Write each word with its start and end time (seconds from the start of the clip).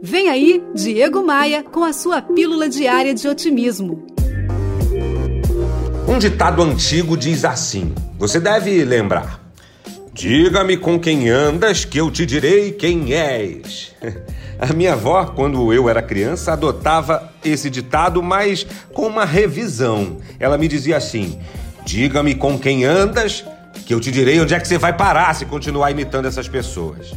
Vem 0.00 0.28
aí, 0.28 0.62
Diego 0.74 1.24
Maia, 1.24 1.64
com 1.64 1.82
a 1.82 1.92
sua 1.92 2.22
pílula 2.22 2.68
diária 2.68 3.12
de 3.12 3.26
otimismo. 3.26 4.06
Um 6.06 6.18
ditado 6.20 6.62
antigo 6.62 7.16
diz 7.16 7.44
assim: 7.44 7.92
você 8.16 8.38
deve 8.38 8.84
lembrar. 8.84 9.40
Diga-me 10.12 10.76
com 10.76 11.00
quem 11.00 11.28
andas, 11.28 11.84
que 11.84 11.98
eu 11.98 12.10
te 12.10 12.24
direi 12.24 12.72
quem 12.72 13.12
és. 13.12 13.92
A 14.58 14.72
minha 14.72 14.94
avó, 14.94 15.24
quando 15.26 15.72
eu 15.72 15.88
era 15.88 16.02
criança, 16.02 16.52
adotava 16.52 17.32
esse 17.44 17.70
ditado, 17.70 18.20
mas 18.20 18.66
com 18.92 19.06
uma 19.06 19.24
revisão. 19.24 20.18
Ela 20.38 20.56
me 20.56 20.68
dizia 20.68 20.96
assim: 20.96 21.40
Diga-me 21.84 22.36
com 22.36 22.56
quem 22.56 22.84
andas, 22.84 23.44
que 23.84 23.94
eu 23.94 24.00
te 24.00 24.12
direi 24.12 24.40
onde 24.40 24.54
é 24.54 24.60
que 24.60 24.68
você 24.68 24.78
vai 24.78 24.96
parar 24.96 25.34
se 25.34 25.44
continuar 25.44 25.90
imitando 25.90 26.26
essas 26.26 26.48
pessoas. 26.48 27.12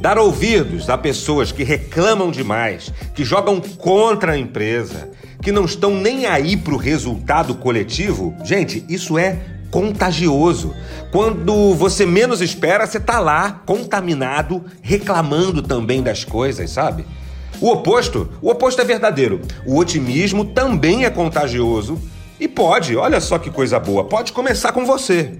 Dar 0.00 0.18
ouvidos 0.18 0.88
a 0.88 0.96
pessoas 0.96 1.50
que 1.50 1.64
reclamam 1.64 2.30
demais, 2.30 2.92
que 3.14 3.24
jogam 3.24 3.60
contra 3.60 4.32
a 4.32 4.38
empresa, 4.38 5.10
que 5.42 5.50
não 5.50 5.64
estão 5.64 5.94
nem 5.94 6.26
aí 6.26 6.56
para 6.56 6.74
o 6.74 6.78
resultado 6.78 7.54
coletivo, 7.54 8.34
gente, 8.44 8.84
isso 8.88 9.18
é 9.18 9.38
contagioso. 9.70 10.74
Quando 11.10 11.74
você 11.74 12.06
menos 12.06 12.40
espera, 12.40 12.86
você 12.86 13.00
tá 13.00 13.18
lá, 13.18 13.62
contaminado, 13.66 14.64
reclamando 14.80 15.62
também 15.62 16.02
das 16.02 16.24
coisas, 16.24 16.70
sabe? 16.70 17.04
O 17.60 17.70
oposto, 17.70 18.28
o 18.40 18.50
oposto 18.50 18.80
é 18.80 18.84
verdadeiro. 18.84 19.40
O 19.66 19.76
otimismo 19.78 20.44
também 20.44 21.04
é 21.04 21.10
contagioso 21.10 21.98
e 22.38 22.46
pode, 22.46 22.96
olha 22.96 23.20
só 23.20 23.38
que 23.38 23.50
coisa 23.50 23.80
boa, 23.80 24.04
pode 24.04 24.32
começar 24.32 24.72
com 24.72 24.86
você. 24.86 25.32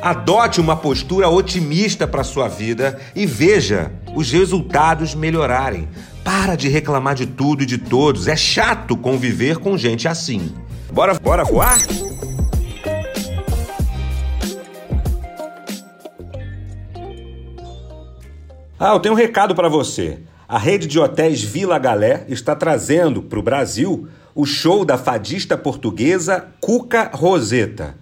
Adote 0.00 0.60
uma 0.60 0.76
postura 0.76 1.28
otimista 1.28 2.06
para 2.06 2.22
sua 2.22 2.46
vida 2.46 3.00
e 3.16 3.26
veja 3.26 3.90
os 4.14 4.30
resultados 4.30 5.14
melhorarem. 5.14 5.88
Para 6.22 6.54
de 6.54 6.68
reclamar 6.68 7.16
de 7.16 7.26
tudo 7.26 7.64
e 7.64 7.66
de 7.66 7.78
todos. 7.78 8.28
É 8.28 8.36
chato 8.36 8.96
conviver 8.96 9.58
com 9.58 9.76
gente 9.76 10.06
assim. 10.06 10.54
Bora, 10.92 11.14
bora 11.14 11.44
voar? 11.44 11.78
Ah, 18.78 18.92
eu 18.92 19.00
tenho 19.00 19.14
um 19.14 19.18
recado 19.18 19.54
para 19.54 19.68
você. 19.68 20.20
A 20.46 20.58
rede 20.58 20.86
de 20.86 21.00
hotéis 21.00 21.42
Vila 21.42 21.78
Galé 21.78 22.24
está 22.28 22.54
trazendo 22.54 23.20
para 23.20 23.38
o 23.38 23.42
Brasil 23.42 24.08
o 24.32 24.46
show 24.46 24.84
da 24.84 24.96
fadista 24.96 25.58
portuguesa 25.58 26.46
Cuca 26.60 27.10
Roseta. 27.12 27.96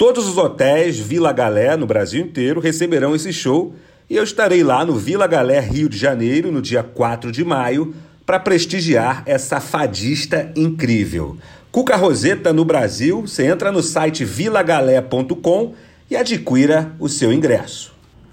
Todos 0.00 0.26
os 0.26 0.38
hotéis 0.38 0.98
Vila 0.98 1.30
Galé 1.30 1.76
no 1.76 1.84
Brasil 1.84 2.22
inteiro 2.22 2.58
receberão 2.58 3.14
esse 3.14 3.34
show 3.34 3.74
e 4.08 4.16
eu 4.16 4.24
estarei 4.24 4.64
lá 4.64 4.82
no 4.82 4.94
Vila 4.94 5.26
Galé, 5.26 5.60
Rio 5.60 5.90
de 5.90 5.98
Janeiro, 5.98 6.50
no 6.50 6.62
dia 6.62 6.82
4 6.82 7.30
de 7.30 7.44
maio, 7.44 7.94
para 8.24 8.40
prestigiar 8.40 9.22
essa 9.26 9.60
fadista 9.60 10.50
incrível. 10.56 11.36
Cuca 11.70 11.96
Roseta 11.96 12.50
no 12.50 12.64
Brasil, 12.64 13.26
você 13.26 13.44
entra 13.44 13.70
no 13.70 13.82
site 13.82 14.24
vilagalé.com 14.24 15.74
e 16.10 16.16
adquira 16.16 16.92
o 16.98 17.06
seu 17.06 17.30
ingresso. 17.30 17.92